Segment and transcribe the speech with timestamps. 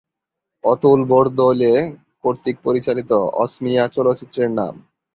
[0.63, 1.77] অতুল বরদলৈ
[2.23, 3.11] কর্তৃক পরিচালিত
[3.41, 4.73] অসমীয়া চলচ্চিত্রের নাম